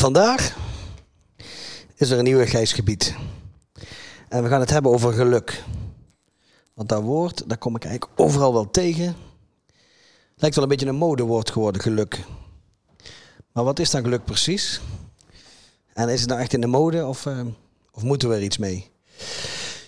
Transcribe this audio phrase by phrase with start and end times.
[0.00, 0.56] vandaag
[1.94, 3.14] is er een nieuw gebied.
[4.28, 5.64] En we gaan het hebben over geluk.
[6.74, 9.16] Want dat woord, daar kom ik eigenlijk overal wel tegen.
[10.36, 12.24] Lijkt wel een beetje een modewoord geworden, geluk.
[13.52, 14.80] Maar wat is dan geluk precies?
[15.92, 17.40] En is het nou echt in de mode of, uh,
[17.92, 18.90] of moeten we er iets mee?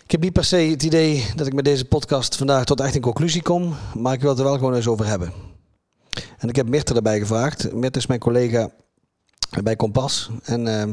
[0.04, 2.94] Ik heb niet per se het idee dat ik met deze podcast vandaag tot echt
[2.94, 5.32] een conclusie kom, maar ik wil het er wel gewoon eens over hebben.
[6.38, 7.72] En ik heb Mirte erbij gevraagd.
[7.72, 8.70] Mirte is mijn collega
[9.60, 10.30] bij Kompas.
[10.42, 10.84] En uh,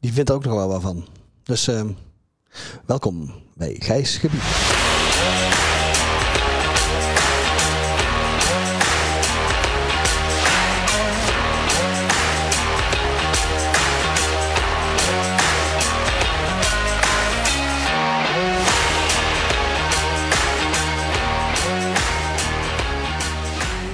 [0.00, 1.06] die vindt er ook nog wel wat van.
[1.42, 1.84] Dus uh,
[2.86, 4.42] welkom bij Gijs Gebied.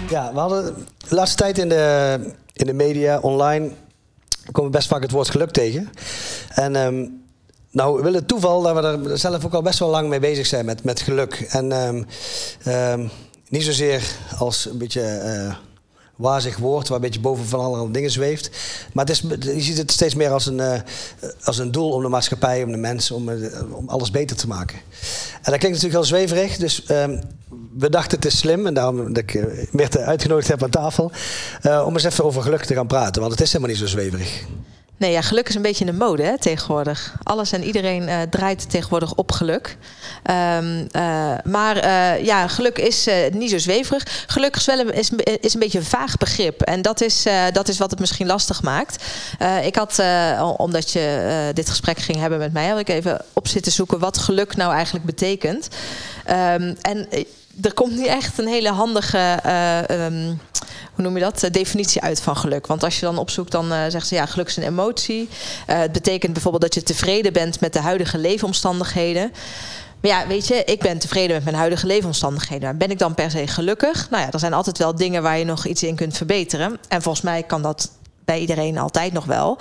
[0.09, 0.75] Ja, we hadden
[1.09, 3.71] de laatste tijd in de, in de media, online,
[4.53, 5.91] komen we best vaak het woord geluk tegen.
[6.49, 7.23] En um,
[7.71, 10.47] nou wil het toeval dat we er zelf ook al best wel lang mee bezig
[10.47, 11.47] zijn met, met geluk.
[11.49, 13.11] En um,
[13.49, 14.03] niet zozeer
[14.39, 15.23] als een beetje...
[15.25, 15.57] Uh,
[16.17, 18.51] wazig woord, waar een beetje boven van allerlei dingen zweeft.
[18.93, 20.81] Maar het is, je ziet het steeds meer als een, uh,
[21.45, 24.47] als een doel om de maatschappij, om de mensen, om, uh, om alles beter te
[24.47, 24.77] maken.
[25.43, 27.21] En dat klinkt natuurlijk heel zweverig, dus um,
[27.79, 31.13] we dachten het is slim, en daarom dat ik uh, Mirte uitgenodigd heb aan tafel,
[31.85, 34.45] om eens even over geluk te gaan praten, want het is helemaal niet zo zweverig.
[35.03, 37.15] Nee, ja, geluk is een beetje de mode hè, tegenwoordig.
[37.23, 39.77] Alles en iedereen uh, draait tegenwoordig op geluk.
[40.31, 44.25] Um, uh, maar uh, ja, geluk is niet zo zweverig.
[44.27, 44.95] Geluk is, een,
[45.41, 46.61] is, een beetje een vaag begrip.
[46.61, 49.05] En dat is, dat is wat het misschien lastig maakt.
[49.63, 50.03] ik had,
[50.57, 54.19] omdat je dit gesprek ging hebben met mij, had ik even op zitten zoeken wat
[54.19, 55.69] geluk nou eigenlijk betekent.
[56.31, 57.09] Um, en
[57.61, 60.41] er komt niet echt een hele handige, uh, um,
[60.95, 62.67] hoe noem je dat, definitie uit van geluk.
[62.67, 65.29] Want als je dan opzoekt, dan uh, zegt ze ja, geluk is een emotie.
[65.67, 69.33] Het betekent bijvoorbeeld dat je tevreden bent met de huidige leefomstandigheden.
[70.01, 72.79] Maar ja, weet je, ik ben tevreden met mijn huidige leefomstandigheden.
[72.79, 74.11] Ben ik dan per se gelukkig?
[74.11, 76.79] Nou ja, er zijn altijd wel dingen waar je nog iets in kunt verbeteren.
[76.89, 77.91] En volgens mij kan dat
[78.25, 79.59] bij iedereen altijd nog wel.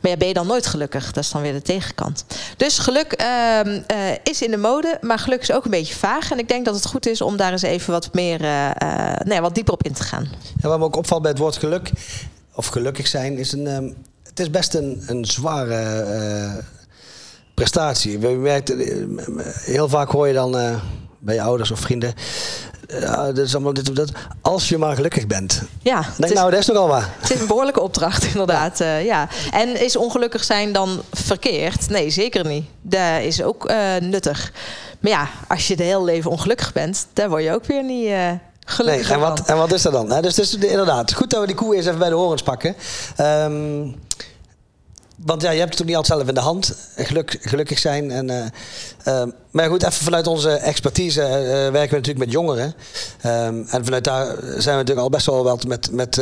[0.00, 1.12] Maar ja, ben je dan nooit gelukkig?
[1.12, 2.24] Dat is dan weer de tegenkant.
[2.56, 3.80] Dus geluk uh, uh,
[4.22, 6.30] is in de mode, maar geluk is ook een beetje vaag.
[6.30, 8.70] En ik denk dat het goed is om daar eens even wat meer, uh,
[9.24, 10.28] nee, wat dieper op in te gaan.
[10.60, 11.90] Ja, wat me ook opvalt bij het woord geluk,
[12.54, 16.64] of gelukkig zijn, is een, um, het is best een, een zware
[17.54, 18.18] prestatie.
[18.18, 18.78] We merken,
[19.64, 20.80] heel vaak hoor je dan
[21.18, 22.14] bij je ouders of vrienden
[22.86, 24.10] ja, dat is allemaal dit of dat.
[24.40, 25.62] Als je maar gelukkig bent.
[25.82, 26.00] Ja.
[26.16, 27.14] Denk is, nou, dat is nogal waar.
[27.20, 28.78] Het is een behoorlijke opdracht, inderdaad.
[28.78, 28.98] Ja.
[28.98, 29.28] Uh, ja.
[29.50, 31.88] En is ongelukkig zijn dan verkeerd?
[31.88, 32.64] Nee, zeker niet.
[32.82, 34.52] Dat is ook uh, nuttig.
[35.00, 38.06] Maar ja, als je de hele leven ongelukkig bent, dan word je ook weer niet.
[38.06, 38.30] Uh,
[38.68, 40.22] Gelukkig nee, en, wat, en wat is dat dan?
[40.22, 42.76] dus, dus inderdaad, goed dat we die koe eens even bij de horens pakken.
[43.20, 43.94] Um,
[45.16, 46.74] want ja, je hebt het ook niet altijd zelf in de hand.
[46.96, 48.10] Geluk, gelukkig zijn.
[48.10, 48.44] En, uh,
[49.08, 52.74] uh, maar goed, even vanuit onze expertise uh, werken we natuurlijk met jongeren.
[53.26, 56.16] Um, en vanuit daar zijn we natuurlijk al best wel wat met, met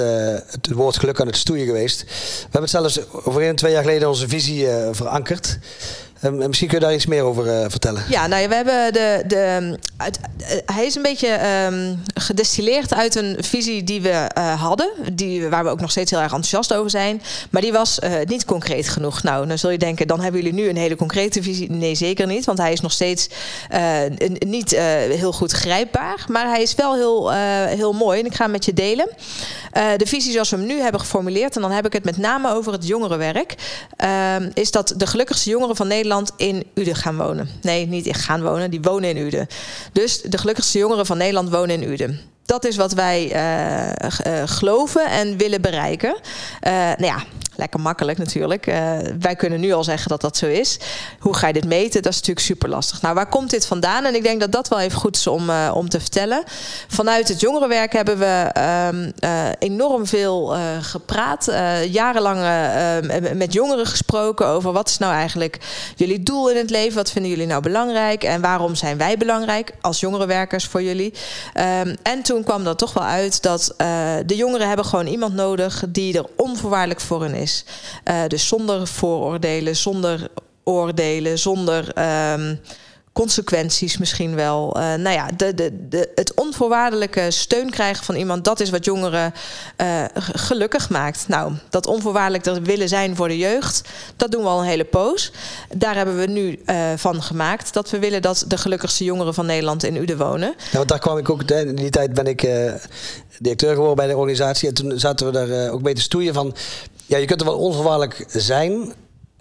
[0.50, 2.02] het woord geluk aan het stoeien geweest.
[2.02, 5.58] We hebben het zelfs over een, twee jaar geleden onze visie verankerd.
[6.22, 8.04] Um, misschien kun je daar iets meer over uh, vertellen.
[8.08, 9.22] Ja, nou ja, we hebben de.
[9.26, 14.90] de uh, hij is een beetje um, gedestilleerd uit een visie die we hadden.
[15.12, 17.22] Die, waar we ook nog steeds heel erg enthousiast over zijn.
[17.50, 19.22] Maar die was niet concreet genoeg.
[19.22, 21.70] Nou, dan zul je denken, dan hebben jullie nu een hele concrete visie.
[21.70, 22.44] Nee, zeker niet.
[22.44, 23.28] Want hij is nog steeds
[24.38, 24.70] niet
[25.10, 26.24] heel goed grijpbaar.
[26.28, 27.32] Maar hij is wel heel,
[27.66, 28.20] heel mooi.
[28.20, 29.08] En ik ga hem met je delen.
[29.96, 31.56] de visie zoals we hem nu hebben geformuleerd.
[31.56, 33.54] En dan heb ik het met name over het jongerenwerk.
[33.96, 37.48] Ehm, is dat de gelukkigste jongeren van Nederland in Uden gaan wonen.
[37.60, 39.46] Nee, niet in gaan wonen, die wonen in Uden.
[39.92, 42.20] Dus de gelukkigste jongeren van Nederland wonen in Uden.
[42.44, 43.88] Dat is wat wij uh,
[44.26, 46.14] uh, geloven en willen bereiken.
[46.66, 47.24] Uh, nou ja,
[47.56, 48.64] lekker makkelijk natuurlijk.
[49.20, 50.78] wij kunnen nu al zeggen dat dat zo is.
[51.18, 52.02] Hoe ga je dit meten?
[52.02, 53.02] Dat is natuurlijk super lastig.
[53.02, 54.04] Nou, waar komt dit vandaan?
[54.04, 56.44] En ik denk dat dat wel even goed is om, om te vertellen.
[56.88, 59.10] Vanuit het jongerenwerk hebben we ehm,
[59.58, 61.44] enorm veel gepraat.
[61.90, 62.40] jarenlang
[63.34, 65.58] met jongeren gesproken over wat is nou eigenlijk
[65.96, 66.96] jullie doel in het leven?
[66.96, 68.24] Wat vinden jullie nou belangrijk?
[68.24, 71.14] En waarom zijn wij belangrijk als jongerenwerkers voor jullie?
[71.54, 73.74] Um, en toen kwam dat toch wel uit dat
[74.26, 77.43] de jongeren hebben gewoon iemand nodig die er onvoorwaardelijk voor hen is.
[78.04, 80.28] Uh, dus zonder vooroordelen, zonder
[80.64, 81.92] oordelen, zonder.
[82.32, 82.60] Um,
[83.14, 84.76] consequenties misschien wel.
[84.76, 88.84] Uh, nou ja, de, de, de, het onvoorwaardelijke steun krijgen van iemand, dat is wat
[88.84, 89.32] jongeren
[89.80, 91.28] uh, gelukkig maakt.
[91.28, 93.82] Nou, dat onvoorwaardelijk dat willen zijn voor de jeugd,
[94.16, 95.32] dat doen we al een hele poos.
[95.74, 96.62] Daar hebben we nu
[96.96, 100.54] van gemaakt dat we willen dat de gelukkigste jongeren van Nederland in Uden wonen.
[100.72, 102.48] Nou, daar kwam ik ook, in die tijd ben ik
[103.38, 106.54] directeur geworden bij de organisatie en toen zaten we daar ook mee te stoeien van
[107.06, 108.92] Ja, je kunt er wel onvoorwaardelijk zijn.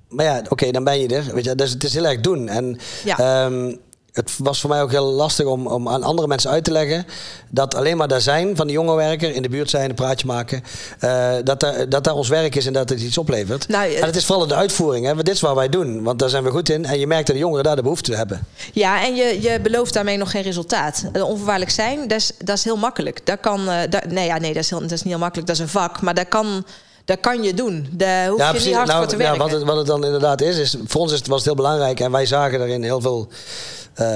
[0.10, 1.33] Maar ja, oké, dan ben je er.
[1.33, 2.48] Weet je, dus het is heel erg doen.
[2.50, 3.18] En Ja.
[3.18, 3.75] ehm,
[4.13, 7.06] het was voor mij ook heel lastig om, om aan andere mensen uit te leggen
[7.50, 10.63] dat alleen maar daar zijn van de jongerenwerker, in de buurt zijn, een praatje maken,
[11.00, 13.68] eh, dat, daar, dat daar ons werk is en dat het iets oplevert.
[13.68, 15.06] Nou, en het is vooral de uitvoering.
[15.06, 15.13] Hè?
[15.13, 16.86] want Dit is waar wij doen, want daar zijn we goed in.
[16.86, 18.48] En je merkt dat de jongeren daar de behoefte hebben.
[18.74, 21.04] Ja, en je, je belooft daarmee nog geen resultaat.
[21.13, 23.25] Eh, Onvoorwaardelijk zijn, dat is, dat is heel makkelijk.
[23.25, 25.48] Dat kan, eh, dat, nee, ja, nee dat, is heel, dat is niet heel makkelijk.
[25.48, 26.66] Dat is een vak, maar dat kan,
[27.05, 27.88] dat kan je doen.
[27.91, 29.38] Daar hoef je niet hard voor te Nou, ja, werken.
[29.38, 31.55] wat, het, wat het dan inderdaad is, is voor ons is het, was het heel
[31.55, 33.27] belangrijk en wij zagen daarin heel veel,
[33.94, 34.07] eh,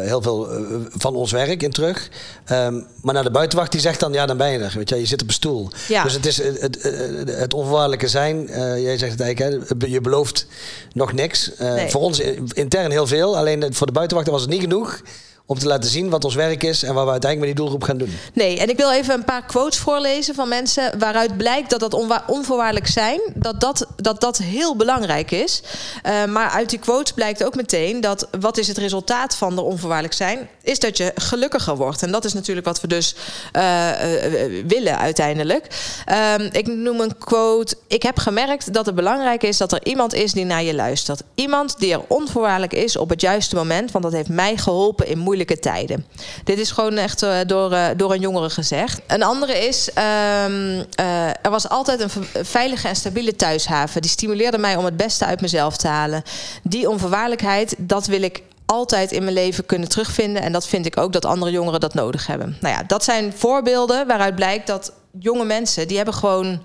[0.00, 2.08] heel veel eh, van ons werk in terug.
[2.44, 4.72] Ehm, maar naar de buitenwacht die zegt dan, ja, dan ben je er.
[4.76, 5.68] Weet je, je zit op een stoel.
[5.88, 6.02] Ja.
[6.02, 6.82] Dus het is het, het,
[7.30, 8.48] het, onvoorwaardelijke zijn.
[8.48, 10.46] eh, jij zegt het eigenlijk, hè, je belooft
[10.92, 11.50] nog niks.
[11.58, 11.90] Nee.
[11.90, 12.20] Voor ons
[12.52, 15.00] intern heel veel, alleen voor de buitenwachten was het niet genoeg.
[15.46, 17.82] Om te laten zien wat ons werk is en waar we uiteindelijk met die doelgroep
[17.82, 18.18] gaan doen.
[18.32, 21.94] Nee, en ik wil even een paar quotes voorlezen van mensen waaruit blijkt dat dat
[22.26, 25.62] onvoorwaardelijk zijn, dat dat, dat, dat heel belangrijk is.
[26.02, 29.64] Eh, maar uit die quotes blijkt ook meteen dat wat is het resultaat van er
[29.64, 32.02] onvoorwaardelijk zijn, is dat je gelukkiger wordt.
[32.02, 33.14] En dat is natuurlijk wat we dus
[33.52, 35.66] eh, eh, willen uiteindelijk.
[36.04, 37.76] Ehm, ik noem een quote.
[37.88, 41.22] Ik heb gemerkt dat het belangrijk is dat er iemand is die naar je luistert.
[41.34, 45.18] Iemand die er onvoorwaardelijk is op het juiste moment, want dat heeft mij geholpen in
[45.18, 46.06] moeilijke tijden.
[46.44, 49.00] Dit is gewoon echt eh, door, eh, door een jongere gezegd.
[49.06, 54.02] Een andere is, ehm, eh, er was altijd een veilige en stabiele thuishaven.
[54.02, 56.22] Die stimuleerde mij om het beste uit mezelf te halen.
[56.62, 60.42] Die onvoorwaardelijkheid, dat wil ik altijd in mijn leven kunnen terugvinden.
[60.42, 62.56] En dat vind ik ook dat andere jongeren dat nodig hebben.
[62.60, 65.88] Nou ja, dat zijn voorbeelden waaruit blijkt dat jonge mensen...
[65.88, 66.62] die hebben gewoon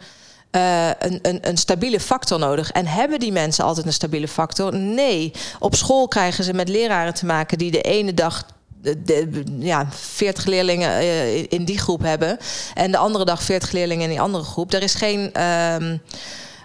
[0.51, 2.71] een, een, een stabiele factor nodig.
[2.71, 4.75] En hebben die mensen altijd een stabiele factor?
[4.75, 5.31] Nee.
[5.59, 7.57] Op school krijgen ze met leraren te maken...
[7.57, 8.45] die de ene dag
[8.81, 12.37] de, ja, 40 leerlingen eh, in- in die groep hebben.
[12.73, 14.73] En de andere dag 40 leerlingen in die andere groep.
[14.73, 15.33] Er is geen.
[15.33, 15.97] ehm,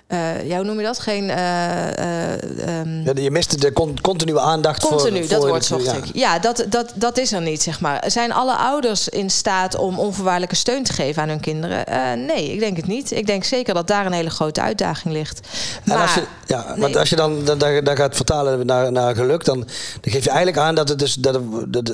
[0.07, 0.99] eh, ja, hoe noem je dat?
[0.99, 1.31] Geen.
[1.31, 1.99] eh,
[2.33, 4.91] eh, ehm, Ja, Je miste de con- continue aandacht voor...
[4.91, 5.93] Continu, voor dat de- woord zocht ja.
[5.93, 6.05] ik.
[6.13, 8.05] Ja, dat, dat, dat is er niet, zeg maar.
[8.07, 11.85] Zijn alle ouders in staat om onvoorwaardelijke steun te geven aan hun kinderen?
[12.27, 13.11] Nee, ik denk het niet.
[13.11, 15.41] Ik denk zeker dat daar een hele grote uitdaging ligt.
[15.85, 16.81] En als je, Maar- ja, nee.
[16.81, 19.59] want als je dan dan- dan- dan gaat vertalen naar, naar geluk, dan,
[20.01, 21.93] dan geef je eigenlijk aan dat het dus dat, dat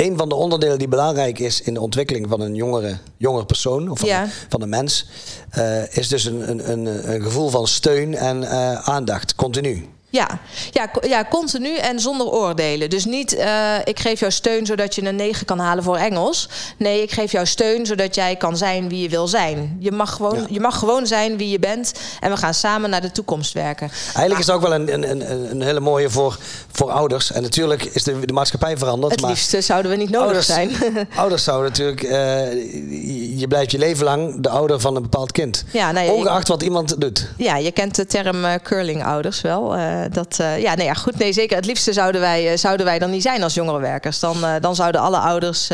[0.00, 3.88] een van de onderdelen die belangrijk is in de ontwikkeling van een jongere, jongere persoon
[3.90, 4.22] of van, Ja.
[4.22, 5.06] een, van een mens,
[5.50, 9.88] eh, is dus een, een, een, een gevoel van steun en eh, aandacht, continu.
[10.12, 10.38] Ja,
[10.70, 12.90] ja, ja, continu en zonder oordelen.
[12.90, 16.48] Dus niet, eh, ik geef jou steun zodat je een 9 kan halen voor Engels.
[16.76, 19.76] Nee, ik geef jou steun zodat jij kan zijn wie je wil zijn.
[19.80, 20.46] Je mag gewoon, Ja.
[20.50, 21.92] je mag gewoon zijn wie je bent.
[22.20, 23.90] En we gaan samen naar de toekomst werken.
[24.04, 26.38] Eigenlijk is het ook wel een, een, een, een hele mooie voor,
[26.72, 27.32] voor ouders.
[27.32, 29.12] En natuurlijk is de, de maatschappij veranderd.
[29.12, 30.70] Het maar liefste zouden we niet nodig ouders, zijn.
[31.16, 32.02] ouders zouden natuurlijk...
[32.02, 35.64] eh, je- blijft je leven lang de ouder van een bepaald kind.
[35.72, 37.28] Ja, nou ja, ik- Ongeacht wat iemand doet.
[37.36, 39.74] Ja, je kent de term eh, curling-ouders wel.
[40.00, 41.56] Eh, dat, eh, ja, nee, ja, goed, nee, zeker.
[41.56, 44.20] Het liefste zouden wij, eh, zouden wij dan niet zijn als jongerenwerkers.
[44.20, 45.68] Dan, dan zouden alle ouders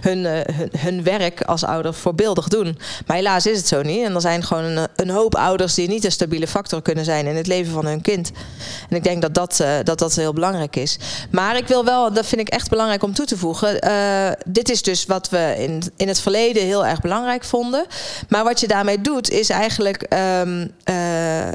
[0.00, 2.78] hun, hun, hun werk als ouder voorbeeldig doen.
[3.06, 4.04] Maar helaas is het zo niet.
[4.04, 7.26] En er zijn gewoon een, een hoop ouders die niet een stabiele factor kunnen zijn
[7.26, 8.30] in het leven van hun kind.
[8.90, 10.98] En ik denk dat dat, dat, dat heel belangrijk is.
[11.30, 13.78] Maar ik wil wel, dat vind ik echt belangrijk om toe te voegen.
[14.46, 17.86] dit is dus wat we in, in het verleden heel erg belangrijk vonden.
[18.28, 20.02] Maar wat je daarmee doet, is eigenlijk.
[20.02, 21.48] ehm, eh,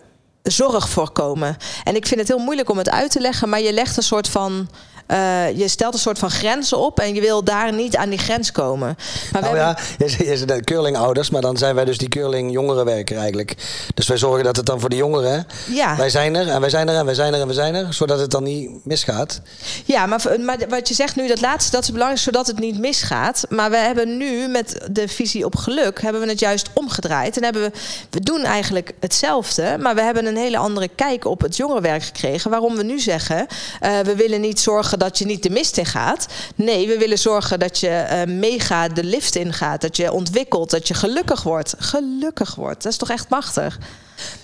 [0.44, 1.58] zorg voorkomen.
[1.84, 4.04] En ik vind het heel moeilijk om het uit te leggen, maar je legt een
[4.04, 4.70] soort van.
[5.10, 8.20] Eh, je stelt een soort van grenzen op en je wil daar niet aan die
[8.20, 8.98] grens komen.
[9.32, 13.18] Maar Nou hebben- ja, je je zegt curling-ouders, maar dan zijn wij dus die curling-jongerenwerker
[13.18, 13.56] eigenlijk.
[13.94, 15.48] Dus wij zorgen dat het dan voor de jongeren...
[15.70, 15.96] Ja.
[15.96, 17.94] Wij zijn er en wij zijn er en wij zijn er en wij zijn er,
[17.94, 19.42] zodat het dan niet misgaat.
[19.86, 22.80] Ja, maar, maar wat je zegt nu, dat laatste, dat is belangrijk, zodat het niet
[22.80, 23.46] misgaat.
[23.50, 27.38] Maar we hebben nu met de visie op geluk, hebben we het juist omgedraaid.
[27.38, 27.72] En hebben we,
[28.10, 32.52] we doen eigenlijk hetzelfde, maar we hebben een hele andere kijk op het jongerenwerk gekregen.
[32.52, 33.48] Waarom we nu zeggen,
[33.80, 36.28] eh, we willen niet zorgen dat je niet de mist in gaat.
[36.56, 39.82] Nee, we willen zorgen dat je eh mega de lift ingaat.
[39.82, 41.74] Dat je ontwikkelt, dat je gelukkig wordt.
[41.78, 43.80] Gelukkig wordt, dat is toch echt machtig?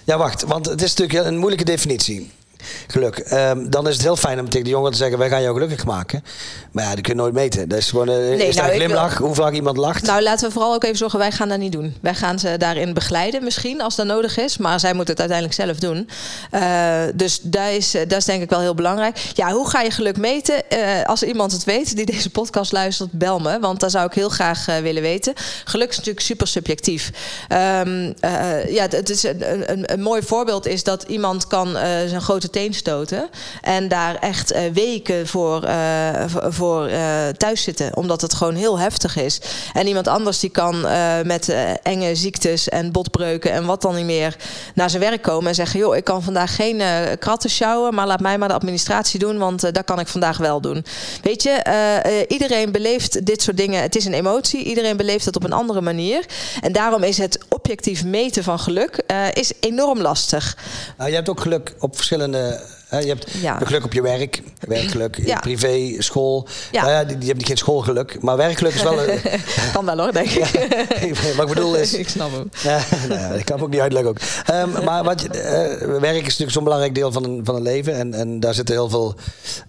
[0.04, 2.32] Ja, wacht, want het is natuurlijk een moeilijke definitie.
[2.88, 3.18] Geluk.
[3.18, 5.54] Ehm, dan is het heel fijn om tegen de jongeren te zeggen: wij gaan jou
[5.54, 6.24] gelukkig maken.
[6.72, 7.70] Maar ja, dat kun je nooit meten.
[7.70, 10.06] Dat is gewoon is daar nou, een glimlach, hoe vaak iemand lacht.
[10.06, 11.96] Nou, laten we vooral ook even zorgen, wij gaan dat niet doen.
[12.02, 14.58] Wij gaan ze daarin begeleiden misschien, als dat nodig is.
[14.58, 16.10] Maar zij moeten het uiteindelijk zelf doen.
[16.52, 19.18] Eh, dus dat is, eh, dat is denk ik wel heel belangrijk.
[19.34, 20.70] Ja, hoe ga je geluk meten?
[20.70, 23.60] Eh, als iemand het weet die deze podcast luistert, bel me.
[23.60, 25.34] Want dat zou ik heel graag eh, willen weten.
[25.66, 27.12] Geluk is natuurlijk super subjectief.
[27.48, 31.84] Ehm, eh, ja, het is een, een, een mooi voorbeeld is dat iemand kan eh,
[32.08, 33.30] zijn grote teen stoten.
[33.62, 37.96] En daar echt eh, weken voor, eh, voor- eh, thuis zitten.
[37.96, 39.40] Omdat het gewoon heel heftig is.
[39.74, 40.82] En iemand anders die kan
[41.24, 44.36] met enge ziektes en botbreuken en wat dan niet meer
[44.74, 46.82] naar zijn werk komen en zeggen: joh, ik kan vandaag geen
[47.20, 50.62] kratten sjouwen, maar laat mij maar de administratie doen, want dat kan ik vandaag wel
[50.62, 50.86] doen.
[51.22, 53.82] Weet je, iedereen beleeft dit soort dingen.
[53.82, 54.64] Het is een emotie.
[54.64, 56.26] Iedereen beleeft het op een andere manier.
[56.62, 60.58] En daarom is het objectief meten van geluk is enorm lastig.
[60.98, 62.45] Nou, je hebt ook geluk op verschillende.
[62.46, 62.58] Hè,
[63.02, 63.60] je hebt Ja.
[63.64, 65.40] geluk op je werk, werkgeluk, Ja.
[65.40, 66.48] privé, school.
[66.72, 66.82] Ja.
[66.82, 69.00] Nou ja, die, die hebben geen schoolgeluk, maar werkgeluk is wel.
[69.10, 69.20] een-
[69.74, 70.50] kan wel hoor, denk ik.
[71.38, 71.94] wat ik bedoel is.
[71.94, 72.50] ik snap hem.
[72.64, 74.18] Ja, nou ik kan hem ook niet uitleggen ook.
[74.46, 75.42] Ehm, maar wat, eh,
[76.00, 77.96] werk is natuurlijk zo'n belangrijk deel van een, van een leven.
[77.96, 79.16] En, en daar zitten heel veel,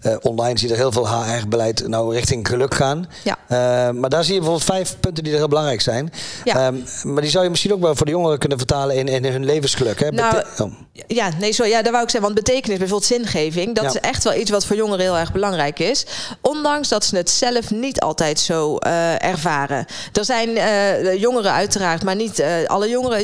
[0.00, 3.08] eh, online zie je er heel veel HR-beleid nou richting geluk gaan.
[3.24, 3.36] Ja.
[3.48, 6.12] Ehm, maar daar zie je bijvoorbeeld vijf punten die er heel belangrijk zijn.
[6.44, 6.66] Ja.
[6.66, 6.74] Ehm,
[7.12, 9.44] maar die zou je misschien ook wel voor de jongeren kunnen vertalen in, in hun
[9.44, 10.00] levensgeluk.
[10.00, 10.10] Hè?
[10.10, 10.72] Nou, oh.
[11.06, 12.32] Ja, nee, zo, ja, daar wou ik zeggen.
[12.32, 13.90] Want betekenis, bijvoorbeeld zingeving, dat Ja.
[13.90, 16.04] is echt wel iets wat voor jongeren heel erg belangrijk is.
[16.40, 19.86] Ondanks dat ze het zelf niet altijd zo eh, ervaren.
[20.12, 23.18] Er zijn eh, jongeren uiteraard, maar niet eh, alle jongeren.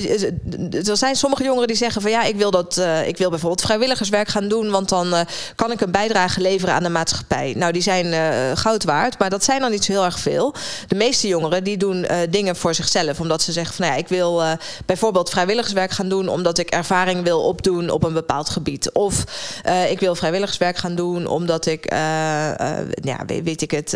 [0.87, 4.29] Er zijn sommige jongeren die zeggen van ja, ik wil, dat, ik wil bijvoorbeeld vrijwilligerswerk
[4.29, 5.15] gaan doen, want dan
[5.55, 7.55] kan ik een bijdrage leveren aan de maatschappij.
[7.57, 8.15] Nou, die zijn
[8.59, 10.55] goud waard, maar dat zijn er niet zo heel erg veel.
[10.89, 14.43] De meeste jongeren die doen dingen voor zichzelf, omdat ze zeggen van ja, ik wil
[14.87, 18.93] bijvoorbeeld vrijwilligerswerk gaan doen omdat ik ervaring wil opdoen op een bepaald gebied.
[18.93, 19.25] Of
[19.73, 23.91] eh, ik wil vrijwilligerswerk gaan doen omdat ik, eh, eh, ja, weet, ik het,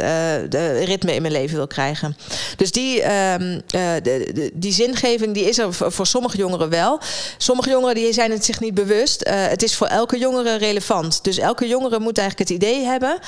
[0.51, 2.17] de ritme in mijn leven wil krijgen.
[2.57, 7.01] Dus die, ehm, eh, de, de- die zingeving die is er voor, sommige jongeren wel.
[7.39, 9.29] Sommige jongeren die zijn het zich niet bewust.
[9.29, 11.25] Het is voor elke jongere relevant.
[11.25, 13.19] Dus elke jongere moet eigenlijk het idee hebben,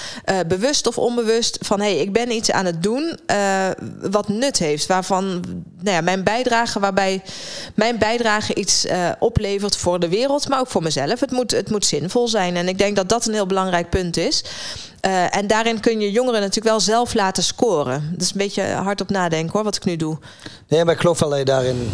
[0.47, 3.19] bewust of onbewust, van hé, hey, ik ben iets aan het doen
[4.11, 4.87] wat nut heeft.
[4.87, 5.25] Waarvan
[5.81, 7.23] nou ja, mijn bijdrage, waarbij
[7.75, 8.87] mijn bijdrage iets
[9.19, 11.21] oplevert voor de wereld, maar ook voor mezelf.
[11.21, 12.38] Het moet, het moet zinvol zijn.
[12.39, 14.45] En ik denk dat dat een heel belangrijk punt is.
[15.01, 18.09] Eh, en daarin kun je jongeren natuurlijk wel zelf laten scoren.
[18.13, 20.19] Dat is een beetje hard op nadenken hoor, wat ik nu doe.
[20.69, 21.91] Nee, maar ik geloof wel dat je daarin...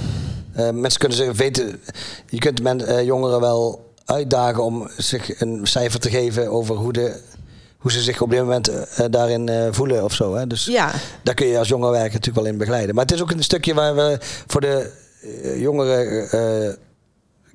[0.52, 1.80] eh, mensen kunnen zich weten...
[2.28, 6.92] Je kunt men, eh, jongeren wel uitdagen om zich een cijfer te geven over hoe,
[6.92, 7.20] de,
[7.78, 8.70] hoe ze zich op dit moment
[9.10, 10.34] daarin voelen of zo.
[10.34, 10.46] Hè?
[10.46, 12.94] Dus Ja, daar kun je als jongerenwerker natuurlijk wel in begeleiden.
[12.94, 14.90] Maar het is ook een stukje waar we voor de
[15.56, 16.76] jongere eh,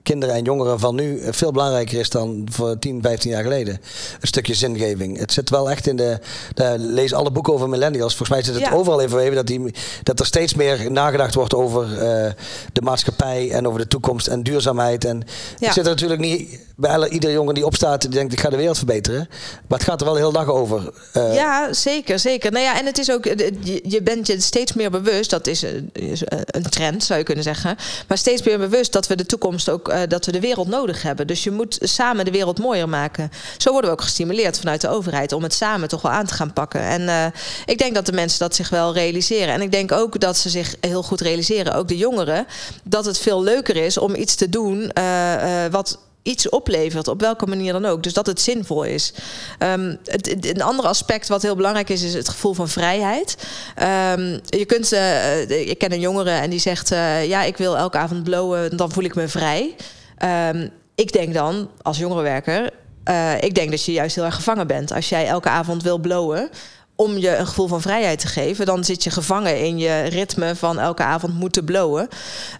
[0.09, 3.73] kinderen en jongeren van nu eh, veel belangrijker is dan voor 10, 15 jaar geleden.
[4.21, 5.17] Een stukje zingeving.
[5.19, 6.19] Het zit wel echt in de.
[6.53, 8.15] Daar lees alle boeken over millennials.
[8.15, 8.77] Volgens mij zit het Ja.
[8.77, 9.73] overal in verweven dat, die,
[10.03, 12.31] dat er steeds meer nagedacht wordt over eh,
[12.73, 15.05] de maatschappij en over de toekomst en duurzaamheid.
[15.05, 15.23] En
[15.57, 15.71] Ja.
[15.71, 18.55] zit er natuurlijk niet bij alle, iedere jongen die opstaat die denkt ik ga de
[18.57, 19.27] wereld verbeteren.
[19.67, 20.93] Maar het gaat er wel heel dag over.
[21.13, 22.51] Eh, ja, zeker, zeker.
[22.51, 23.51] Nou ja, en het is ook, eh,
[23.83, 27.43] je, bent je steeds meer bewust, dat is een, is een trend zou je kunnen
[27.43, 27.75] zeggen,
[28.07, 31.01] maar steeds meer bewust dat we de toekomst ook, eh, dat we de wereld nodig
[31.01, 31.27] hebben.
[31.27, 33.31] Dus je moet samen de wereld mooier maken.
[33.57, 36.33] Zo worden we ook gestimuleerd vanuit de overheid om het samen toch wel aan te
[36.33, 36.81] gaan pakken.
[36.81, 37.25] En eh,
[37.65, 39.53] ik denk dat de mensen dat zich wel realiseren.
[39.53, 42.47] En ik denk ook dat ze zich heel goed realiseren, ook de jongeren,
[42.83, 47.45] dat het veel leuker is om iets te doen eh, wat iets oplevert, op welke
[47.45, 48.03] manier dan ook.
[48.03, 49.13] Dus dat het zinvol is.
[49.57, 53.37] Ehm, het, een ander aspect wat heel belangrijk is, is het gevoel van vrijheid.
[53.75, 57.57] Ehm, je kunt, eh, eh, ik ken een jongere en die zegt, eh, ja, ik
[57.57, 59.75] wil elke avond blowen, dan voel ik me vrij.
[60.17, 62.69] Ehm, ik denk dan, als jongerenwerker,
[63.39, 64.91] ik denk dat je juist heel erg gevangen bent.
[64.91, 66.49] Als jij elke avond wil blowen,
[66.99, 70.55] om je een gevoel van vrijheid te geven, dan zit je gevangen in je ritme
[70.55, 72.07] van elke avond moeten blowen.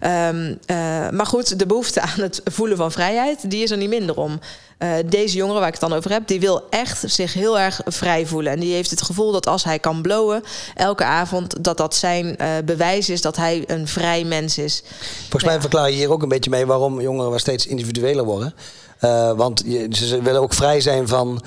[0.00, 0.76] Ehm, eh,
[1.10, 4.40] maar goed, de behoefte aan het voelen van vrijheid, die is er niet minder om.
[4.80, 7.80] Eh, deze jongere waar ik het dan over heb, die wil echt zich heel erg
[7.84, 8.52] vrij voelen.
[8.52, 10.42] En die heeft het gevoel dat als hij kan blowen
[10.74, 14.82] elke avond, dat dat zijn eh, bewijs is dat hij een vrij mens is.
[15.20, 15.60] Volgens mij Ja.
[15.60, 18.54] verklaar je hier ook een beetje mee waarom jongeren wel steeds individueler worden.
[18.98, 21.42] Eh, want je, ze willen ook vrij zijn van.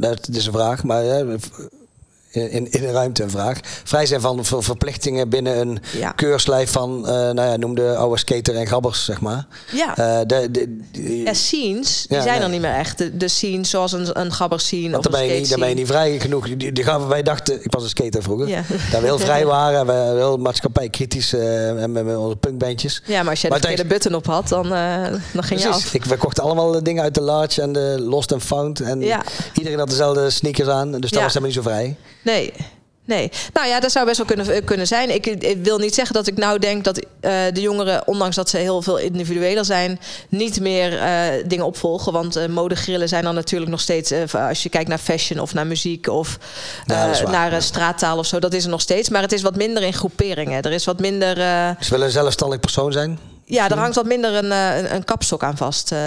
[0.00, 1.04] dat is een vraag, maar
[2.32, 3.58] in, in de ruimte een vraag.
[3.84, 6.10] Vrij zijn van ver- verplichtingen binnen een Ja.
[6.10, 9.46] keurslijf van, eh, nou ja, noem de oude skater en gabbers, zeg maar.
[9.72, 9.96] Ja.
[9.96, 10.76] Eh, de, de,
[11.24, 12.44] Ja, scenes, die Ja, zijn nee.
[12.44, 12.98] er niet meer echt.
[12.98, 15.60] De, de scenes zoals een, een gabber scene want of een ben, je niet, dan
[15.60, 16.48] ben je niet vrij genoeg.
[16.56, 18.62] Die, die gaan, wij dachten, ik was een skater vroeger, Ja.
[18.90, 19.78] dat we heel vrij waren.
[19.80, 23.02] En we heel maatschappij kritisch eh, en met, met onze punkbandjes.
[23.06, 25.68] Ja, maar als jij Maar de verkeerde button op had, dan, eh, dan ging je
[25.68, 25.94] af.
[25.94, 28.80] Ik, we kochten allemaal de dingen uit de Large en de Lost and Found.
[28.80, 29.22] En Ja.
[29.54, 30.90] iedereen had dezelfde sneakers aan.
[30.90, 31.20] Dus dat Ja.
[31.24, 31.96] was helemaal niet zo vrij.
[32.24, 32.52] Nee.
[33.04, 35.14] Nee, nou ja, dat zou best wel kunnen, kunnen zijn.
[35.14, 38.48] Ik, ik wil niet zeggen dat ik nou denk dat eh, de jongeren, ondanks dat
[38.48, 42.12] ze heel veel individueler zijn, niet meer eh, dingen opvolgen.
[42.12, 45.54] Want eh modegrillen zijn er natuurlijk nog steeds, eh, als je kijkt naar fashion of
[45.54, 46.38] naar muziek of
[46.86, 47.30] Ja, eh, waar.
[47.32, 49.08] naar eh, straattaal of zo, dat is er nog steeds.
[49.08, 50.62] Maar het is wat minder in groeperingen.
[50.62, 51.38] Er is wat minder.
[51.40, 53.18] eh, Ze willen een zelfstandig persoon zijn.
[53.52, 55.98] Ja, er hangt wat minder een, eh, een, een kapstok aan vast, uh,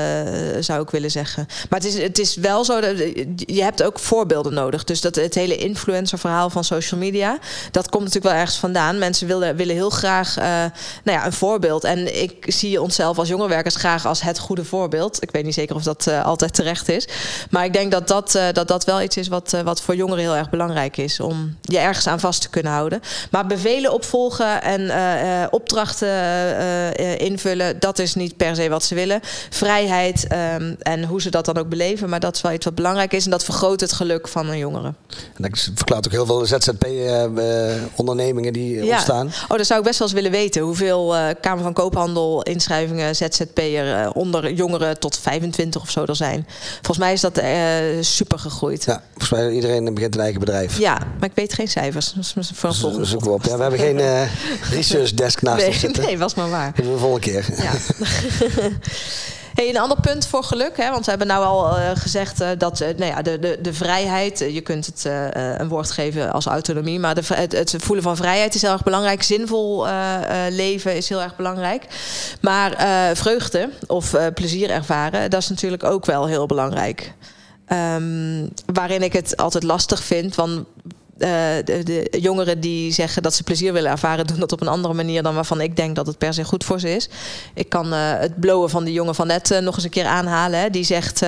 [0.60, 1.48] zou ik willen zeggen.
[1.70, 2.98] Maar het is, het is wel zo, dat
[3.36, 4.84] je hebt ook voorbeelden nodig.
[4.84, 7.38] Dus dat het hele influencer-verhaal van social media,
[7.72, 8.98] dat komt natuurlijk wel ergens vandaan.
[8.98, 10.72] Mensen willen, willen heel graag uh, nou
[11.18, 11.84] ja, een voorbeeld.
[11.84, 15.24] En ik zie onszelf als jongerenwerkers graag als het goede voorbeeld.
[15.24, 17.08] Ik weet niet zeker of dat uh, altijd terecht is.
[17.50, 20.36] Maar ik denk dat dat, dat, dat wel iets is wat, wat voor jongeren heel
[20.36, 21.20] erg belangrijk is.
[21.20, 23.02] Om je ergens aan vast te kunnen houden.
[23.32, 24.92] Maar bevelen opvolgen en
[25.52, 26.08] opdrachten
[27.18, 27.80] in invullen.
[27.80, 29.20] Dat is niet per se wat ze willen.
[29.50, 32.10] Vrijheid um, en hoe ze dat dan ook beleven.
[32.10, 33.25] Maar dat is wel iets wat belangrijk is.
[33.25, 34.94] En dat vergroot het geluk van een jongere.
[35.34, 38.94] En dat verklaart ook heel veel ZZP-ondernemingen uh, die ja.
[38.94, 39.32] ontstaan.
[39.48, 40.62] Oh, dat zou ik best wel eens willen weten.
[40.62, 46.15] Hoeveel uh, Kamer van Koophandel inschrijvingen ZZP'er uh, onder jongeren tot 25 of zo er
[46.15, 46.48] zijn.
[46.74, 47.42] Volgens mij is dat
[48.00, 48.84] super gegroeid.
[48.84, 50.77] Ja, volgens mij iedereen begint een eigen bedrijf.
[50.77, 52.13] Ja, maar ik weet geen cijfers.
[52.13, 53.06] Dat is voor een volgende.
[53.06, 53.44] Zoeken we op.
[53.44, 54.30] Ja, we hebben geen
[54.72, 56.04] research desk naast nee, ons zitten.
[56.04, 56.74] Nee, was maar waar.
[57.22, 57.63] Volgende keer.
[57.63, 57.74] Ja.
[59.55, 62.50] Hey, een ander punt voor geluk, hè, want we hebben nou al uh, gezegd uh,
[62.57, 65.05] dat uh, nou ja, de, de, de vrijheid, je kunt het
[65.60, 68.84] een woord geven als autonomie, maar de, het, het, voelen van vrijheid is heel erg
[68.84, 69.24] belangrijk.
[69.24, 69.88] Zinvol
[70.50, 71.86] leven is heel erg belangrijk.
[72.41, 72.75] Maar
[73.15, 77.13] vreugde of plezier ervaren, dat is natuurlijk ook wel heel belangrijk.
[77.69, 80.65] Um, waarin ik het altijd lastig vind, want
[81.17, 84.93] de, de, jongeren die zeggen dat ze plezier willen ervaren, doen dat op een andere
[84.93, 87.10] manier dan waarvan ik denk dat het per se goed voor ze is.
[87.53, 90.05] Ik kan uh, het blowen van die jongen van net uh, nog eens een keer
[90.05, 90.60] aanhalen.
[90.60, 90.69] Hè.
[90.69, 91.22] Die zegt.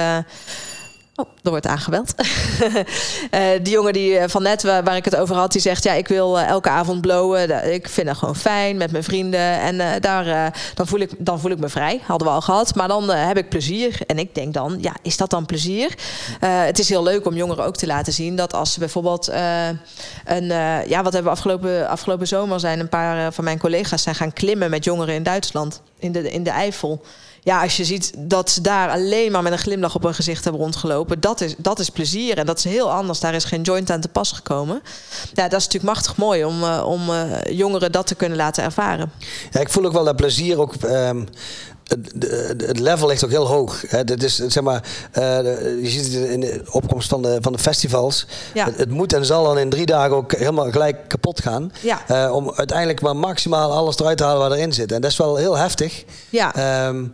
[1.20, 2.14] Oh, er wordt aangebeld.
[3.34, 6.08] uh, die jongen die van net waar, ik het over had, die zegt: Ja, ik
[6.08, 7.74] wil uh, elke avond blowen.
[7.74, 9.40] Ik vind dat gewoon fijn met mijn vrienden.
[9.40, 12.02] En daar, dan, voel ik, dan voel ik me vrij.
[12.06, 12.76] Hadden we al gehad.
[12.76, 14.00] Maar dan heb ik plezier.
[14.08, 15.96] En ik denk dan: Ja, is dat dan plezier?
[16.40, 19.28] het is heel leuk om jongeren ook te laten zien dat als ze bijvoorbeeld
[20.26, 20.48] een.
[20.88, 24.34] ja, wat hebben we afgelopen, afgelopen zomer zijn een paar van mijn collega's zijn gaan
[24.34, 27.01] klimmen met jongeren in Duitsland, in de, in de Eifel
[27.48, 30.44] ja, als je ziet dat ze daar alleen maar met een glimlach op hun gezicht
[30.44, 32.38] hebben rondgelopen, dat is, dat is plezier.
[32.38, 33.20] En dat is heel anders.
[33.20, 34.82] Daar is geen joint aan te pas gekomen.
[35.34, 38.63] Ja, dat is natuurlijk machtig mooi om, uh, om uh, jongeren dat te kunnen laten
[38.63, 39.12] ervaren.
[39.51, 40.74] Ja, ik voel ook wel dat plezier ook.
[40.84, 41.27] Um,
[41.88, 43.79] het, level ligt ook heel hoog.
[44.03, 44.84] Dit is, zeg maar,
[45.17, 45.23] uh,
[45.82, 48.26] je ziet het in de opkomst van de, van de festivals.
[48.54, 48.65] Ja.
[48.65, 51.71] Het, het, moet en zal dan in drie dagen ook helemaal gelijk kapot gaan.
[51.82, 52.02] Ja.
[52.12, 54.91] Uh, om uiteindelijk maar maximaal alles eruit te halen wat erin zit.
[54.91, 56.04] En dat is wel heel heftig.
[56.30, 56.88] Ja.
[56.88, 57.13] Um,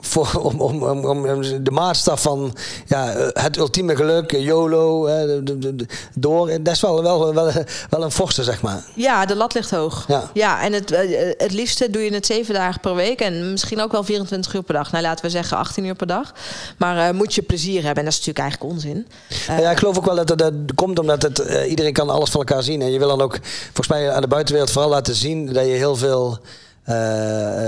[0.00, 2.56] voor, om, om, om, om, de maatstaf van
[2.86, 6.46] ja, het ultieme geluk, YOLO, de, de, de, door.
[6.46, 7.52] Dat is wel, wel, wel,
[7.90, 8.84] wel een forse, zeg maar.
[8.94, 10.04] Ja, de lat ligt hoog.
[10.08, 10.90] Ja, ja en het,
[11.38, 14.62] het liefste doe je het zeven dagen per week en misschien ook wel 24 uur
[14.62, 14.92] per dag.
[14.92, 16.32] Nou, laten we zeggen 18 uur per dag.
[16.76, 19.06] Maar uh, moet je plezier hebben en dat is natuurlijk eigenlijk onzin.
[19.50, 22.10] Uh, ja, ik geloof ook wel dat het, dat komt omdat het, uh, iedereen kan
[22.10, 22.82] alles van elkaar zien.
[22.82, 25.70] En je wil dan ook volgens mij aan de buitenwereld vooral laten zien dat je
[25.70, 26.38] heel veel...
[26.88, 26.94] Uh,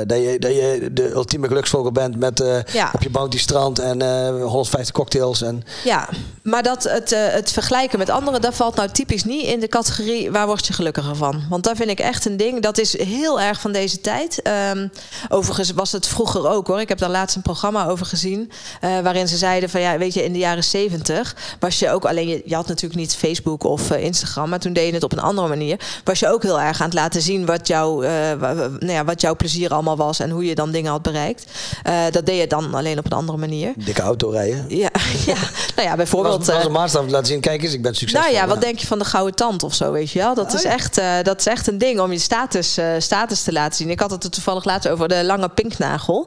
[0.06, 2.90] dat, je, dat je de ultieme geluksvogel bent met uh, ja.
[2.92, 5.42] op je bounty strand en uh, 150 cocktails.
[5.42, 5.62] En...
[5.85, 6.09] Ja,
[6.42, 10.30] maar dat het, het vergelijken met anderen, dat valt nou typisch niet in de categorie
[10.30, 11.42] waar word je gelukkiger van.
[11.48, 12.62] Want daar vind ik echt een ding.
[12.62, 14.42] Dat is heel erg van deze tijd.
[14.72, 14.90] Um,
[15.28, 16.80] overigens was het vroeger ook hoor.
[16.80, 18.50] Ik heb daar laatst een programma over gezien.
[18.80, 22.28] waarin ze zeiden van ja, weet je, in de jaren 70 was je ook alleen,
[22.28, 25.20] je, je had natuurlijk niet Facebook of Instagram, maar toen deed je het op een
[25.20, 25.80] andere manier.
[26.04, 29.37] Was je ook heel erg aan het laten zien wat jouw, nou ja, wat jouw
[29.37, 31.44] plezier allemaal was en hoe je dan dingen had bereikt.
[31.88, 33.73] Uh, dat deed je dan alleen op een andere manier.
[33.77, 34.64] Dikke auto rijden.
[34.68, 34.90] Ja,
[35.27, 35.37] ja.
[35.77, 36.46] nou ja, bijvoorbeeld.
[36.46, 38.31] Was, was een maatstaf laten zien, kijk eens, ik ben succesvol.
[38.31, 40.35] Nou ja, wat denk je van de gouden tand of zo, weet je wel?
[40.35, 40.70] Dat, oh, is, ja.
[40.70, 43.90] echt, uh, dat is echt een ding om je status, uh, status te laten zien.
[43.90, 46.27] Ik had het er toevallig laatst over de lange pinknagel.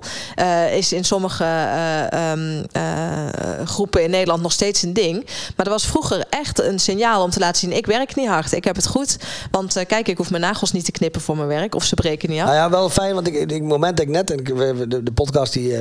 [0.72, 1.46] is in sommige
[2.13, 2.65] um,
[3.65, 5.26] groepen in Nederland nog steeds een ding.
[5.26, 8.52] Maar dat was vroeger echt een signaal om te laten zien, ik werk niet hard,
[8.52, 9.17] ik heb het goed.
[9.52, 12.30] Want kijk, ik hoef mijn nagels niet te knippen voor mijn werk of ze breken
[12.30, 12.46] niet af.
[12.46, 14.46] Nou ja, wel fijn, want ik, ik moment dat ik net, en ik,
[14.90, 15.74] de, de podcast die,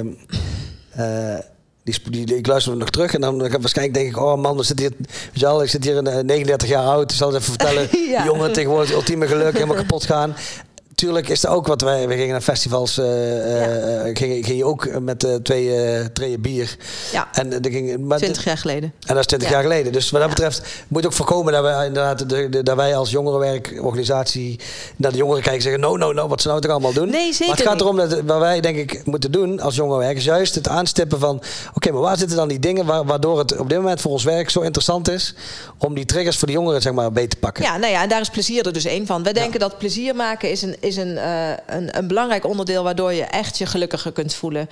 [0.98, 1.38] uh,
[1.84, 4.86] die, die, ik luister nog terug en dan waarschijnlijk denk ik, oh man, we zitten
[4.86, 5.06] hier,
[5.42, 8.24] wel, ik zit hier een 39 jaar oud, ik zal het even vertellen, ja.
[8.24, 10.34] jongen tegenwoordig ultieme geluk, helemaal kapot gaan.
[11.02, 13.04] Tuurlijk is dat ook wat wij, we gingen naar festivals, uh,
[13.60, 13.68] ja.
[13.68, 16.76] uh, ging, ging je ook met uh, twee treien bier.
[17.12, 17.28] Ja.
[17.32, 18.92] En, ging, maar 20 jaar geleden.
[19.06, 19.54] En dat is 20 ja.
[19.54, 19.92] jaar geleden.
[19.92, 23.10] Dus wat dat betreft moet ook voorkomen dat, we, inderdaad, de, de, dat wij als
[23.10, 24.60] jongerenwerkorganisatie
[24.96, 27.10] naar de jongeren kijken en zeggen: no, no, no, wat ze nou toch allemaal doen.
[27.10, 30.16] Nee, zeker maar het gaat erom dat wat wij denk ik moeten doen als jongerenwerk
[30.16, 33.38] is juist het aanstippen van: oké, okay, maar waar zitten dan die dingen waar, waardoor
[33.38, 35.34] het op dit moment voor ons werk zo interessant is
[35.78, 37.64] om die triggers voor de jongeren zeg maar beter te pakken.
[37.64, 39.22] Ja, nou ja, en daar is plezier er dus één van.
[39.22, 41.16] Wij denken dat plezier maken is een, is een
[41.66, 44.68] een, een, belangrijk onderdeel waardoor je echt je gelukkiger kunt voelen.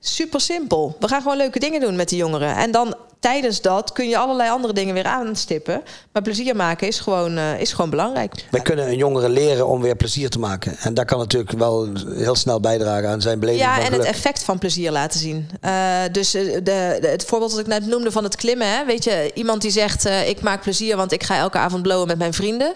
[0.00, 0.96] Super simpel.
[1.00, 2.56] We gaan gewoon leuke dingen doen met de jongeren.
[2.56, 5.82] En dan tijdens dat kun je allerlei andere dingen weer aanstippen.
[6.12, 8.32] Maar plezier maken is gewoon, uh, is gewoon belangrijk.
[8.50, 10.76] Wij kunnen een jongere leren om weer plezier te maken.
[10.78, 13.64] En dat kan natuurlijk wel heel snel bijdragen aan zijn beleving.
[13.64, 15.50] Ja, en het effect van plezier laten zien.
[15.64, 18.68] Uh, dus de, de, het voorbeeld dat ik net noemde van het klimmen.
[18.68, 18.84] Hè?
[18.84, 22.06] Weet je, iemand die zegt: uh, Ik maak plezier, want ik ga elke avond blowen
[22.06, 22.74] met mijn vrienden.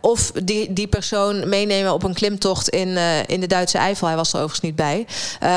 [0.00, 4.06] Of die, die persoon meenemen op een klimtocht in, in de Duitse Eifel.
[4.06, 5.06] Hij was er overigens niet bij.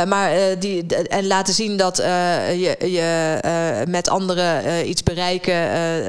[0.08, 5.56] maar die, en laten zien dat je, je met anderen iets bereiken,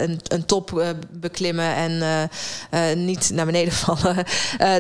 [0.03, 2.03] een, een top beklimmen en
[3.05, 4.25] niet naar beneden vallen.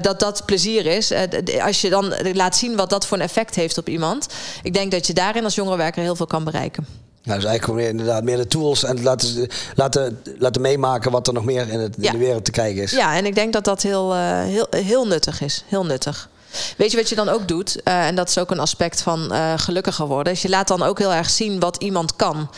[0.03, 1.12] dat dat plezier is.
[1.61, 4.27] als je dan laat zien wat dat voor een effect heeft op iemand.
[4.62, 7.02] Ik denk dat je daarin als jongerenwerker heel veel kan bereiken.
[7.23, 11.33] Ja, dus eigenlijk meer, inderdaad meer de tools en laten, laten, laten meemaken wat er
[11.33, 12.91] nog meer in, het, in de wereld te krijgen is.
[12.91, 15.65] Ja, en ik denk dat dat heel, uh, heel, heel nuttig is.
[15.67, 16.29] Heel nuttig.
[16.77, 17.81] Weet je wat je dan ook doet?
[17.85, 20.33] Uh, en dat is ook een aspect van uh, gelukkiger worden.
[20.33, 22.51] Is je laat dan ook heel erg zien wat iemand kan.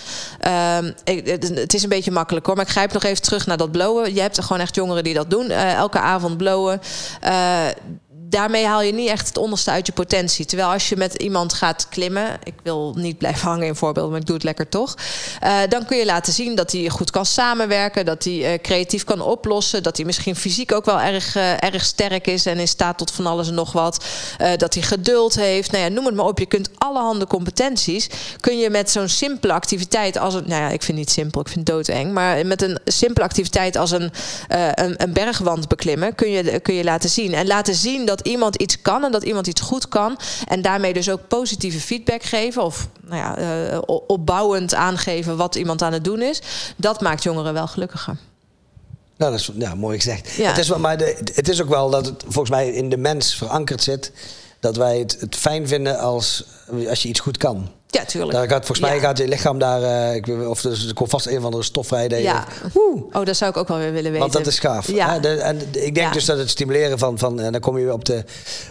[0.47, 2.57] Uh, ik, het is een beetje makkelijk hoor.
[2.57, 4.15] Maar ik grijp nog even terug naar dat blowen.
[4.15, 5.51] Je hebt er gewoon echt jongeren die dat doen.
[5.51, 6.81] elke avond blowen
[8.35, 10.45] daarmee haal je niet echt het onderste uit je potentie.
[10.45, 14.21] Terwijl als je met iemand gaat klimmen, ik wil niet blijven hangen in voorbeeld, maar
[14.21, 14.95] ik doe het lekker toch.
[15.43, 19.05] Uh, dan kun je laten zien dat hij goed kan samenwerken, dat hij uh, creatief
[19.05, 22.69] kan oplossen, dat hij misschien fysiek ook wel erg, uh, erg sterk is en in
[22.69, 24.05] staat tot van alles en nog wat.
[24.57, 25.71] dat hij geduld heeft.
[25.71, 26.39] Nou ja, noem het maar op.
[26.39, 28.09] Je kunt allerhande competenties
[28.41, 31.49] kun je met zo'n simpele activiteit als een, nou ja, ik vind niet simpel, ik
[31.49, 34.13] vind het doodeng, maar met een simpele activiteit als een,
[34.75, 38.57] een, een bergwand beklimmen kun je, kun je laten zien en laten zien dat iemand
[38.57, 40.19] iets kan en dat iemand iets goed kan.
[40.47, 42.63] En daarmee dus ook positieve feedback geven.
[42.63, 43.39] Of nou ja,
[43.73, 46.41] uh, opbouwend aangeven wat iemand aan het doen is.
[46.77, 48.17] Dat maakt jongeren wel gelukkiger.
[49.17, 50.31] Nou, dat is ja, mooi gezegd.
[50.31, 50.49] Ja.
[50.49, 53.37] Het, is, maar de, het is ook wel dat het volgens mij in de mens
[53.37, 54.13] verankerd zit.
[54.61, 56.45] Dat wij het, het fijn vinden als,
[56.89, 57.69] als je iets goed kan.
[57.95, 58.33] Ja, tuurlijk.
[58.33, 61.39] Daar gaat, volgens mij gaat je lichaam daar, uh, ik, of er komt vast een
[61.39, 62.09] of andere stof vrij.
[62.09, 62.45] Ja.
[63.13, 64.19] Oh, dat zou ik ook wel weer willen weten.
[64.19, 64.91] Want dat is gaaf.
[64.91, 65.19] Ja.
[65.19, 67.93] De, en ik denk dus dat het stimuleren van, van en dan kom je weer
[67.93, 68.25] op de,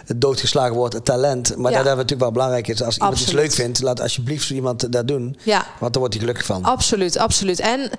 [0.06, 1.48] het doodgeslagen woord talent.
[1.56, 2.82] Maar dat hebben natuurlijk wel belangrijk is.
[2.82, 5.38] Als iemand iets leuk vindt, laat alsjeblieft iemand dat doen.
[5.42, 5.66] Ja.
[5.78, 6.64] Want dan wordt hij gelukkig van.
[6.64, 7.60] Absoluut, absoluut.
[7.60, 7.90] En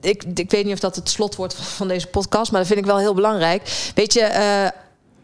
[0.00, 2.86] ik, ik weet niet of dat het slotwoord van deze podcast, maar dat vind ik
[2.86, 3.90] wel heel belangrijk.
[3.94, 4.82] Weet je, uh,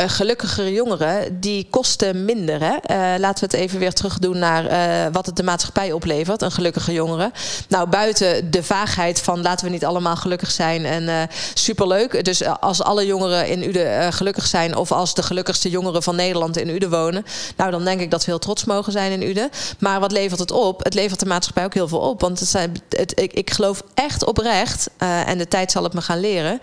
[0.09, 2.61] gelukkigere jongeren, die kosten minder.
[2.61, 2.75] Hè?
[2.75, 6.43] Uh, laten we het even weer terug doen naar uh, wat het de maatschappij oplevert,
[6.43, 7.31] een gelukkige jongere.
[7.69, 12.25] Nou, buiten de vaagheid van laten we niet allemaal gelukkig zijn en superleuk.
[12.25, 16.57] Dus als alle jongeren in Uden gelukkig zijn of als de gelukkigste jongeren van Nederland
[16.57, 17.25] in Uden wonen,
[17.57, 19.51] nou dan denk ik dat we heel trots mogen zijn in Uden.
[19.79, 20.85] Maar wat levert het op?
[20.85, 22.21] Het levert de maatschappij ook heel veel op.
[22.21, 26.21] Want het het, ik, ik geloof echt oprecht, en de tijd zal het me gaan
[26.21, 26.61] leren,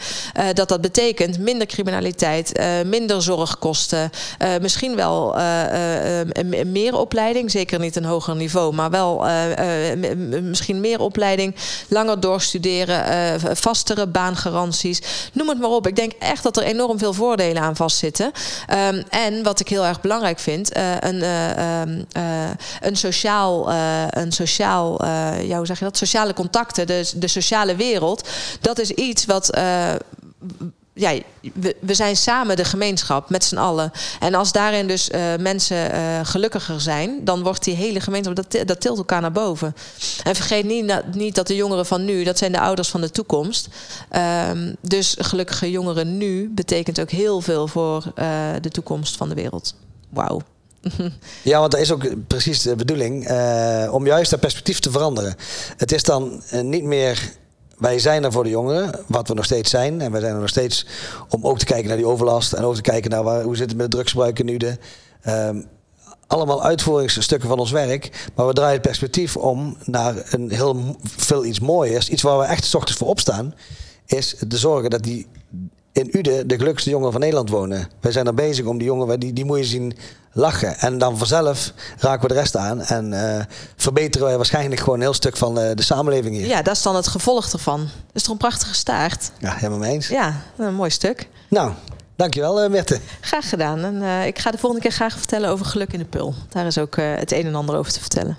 [0.53, 4.09] dat dat betekent minder criminaliteit, minder zorgkosten.
[4.39, 9.25] Uh, misschien wel uh, uh, meer opleiding, zeker niet een hoger niveau, maar wel
[10.41, 11.55] misschien meer opleiding,
[11.87, 15.01] langer doorstuderen, vastere baangaranties.
[15.33, 15.87] Noem het maar op.
[15.87, 18.25] Ik denk echt dat er enorm veel voordelen aan vastzitten.
[18.25, 21.23] Um, en wat ik heel erg belangrijk vind, een,
[21.63, 22.05] um,
[22.81, 23.71] een sociaal,
[24.09, 25.05] een sociaal
[25.41, 25.97] ja, hoe zeg je dat?
[25.97, 28.27] Sociale contacten, de, de sociale wereld,
[28.61, 29.49] dat is iets wat
[30.97, 31.19] ja,
[31.53, 33.91] we, we, zijn samen de gemeenschap met z'n allen.
[34.19, 38.67] En als daarin dus uh, mensen uh, gelukkiger zijn, dan wordt die hele gemeenschap, dat,
[38.67, 39.75] dat tilt elkaar naar boven.
[40.23, 43.09] En vergeet niet, niet dat de jongeren van nu, dat zijn de ouders van de
[43.09, 43.67] toekomst.
[44.49, 49.35] Um, dus gelukkige jongeren nu betekent ook heel veel voor uh, de toekomst van de
[49.35, 49.75] wereld.
[50.09, 50.41] Wauw.
[51.43, 53.29] Ja, want dat is ook precies de bedoeling.
[53.91, 55.35] om juist dat perspectief te veranderen.
[55.77, 57.31] Het is dan niet meer
[57.77, 60.01] wij zijn er voor de jongeren, wat we nog steeds zijn.
[60.01, 60.85] En wij zijn er nog steeds
[61.29, 62.53] om ook te kijken naar die overlast.
[62.53, 64.57] En ook te kijken naar waar, hoe zit het met drugsgebruik nu.
[64.57, 64.77] De,
[65.27, 65.65] um,
[66.27, 68.29] allemaal uitvoeringsstukken van ons werk.
[68.35, 72.09] Maar we draaien het perspectief om naar een heel veel iets mooiers.
[72.09, 73.53] Iets waar we echt s ochtends voor opstaan.
[74.05, 75.27] Is te zorgen dat die
[75.97, 77.89] in Uden de gelukkigste jongeren van Nederland wonen.
[77.99, 79.97] Wij zijn er bezig om die jongeren, die, die moet je zien
[80.31, 80.77] lachen.
[80.77, 82.81] En dan vanzelf raken we de rest aan.
[82.81, 83.39] En uh,
[83.75, 86.47] verbeteren wij waarschijnlijk gewoon een heel stuk van uh, de samenleving hier.
[86.47, 87.79] Ja, dat is dan het gevolg ervan.
[87.79, 89.31] Dat is toch een prachtige staart?
[89.39, 90.07] Ja, helemaal mee eens.
[90.07, 91.27] Ja, een mooi stuk.
[91.49, 91.71] Nou,
[92.15, 92.99] dankjewel uh, Mette.
[93.21, 93.83] Graag gedaan.
[93.83, 96.33] En ik ga de volgende keer graag vertellen over geluk in de pul.
[96.49, 98.37] Daar is ook het een en ander over te vertellen.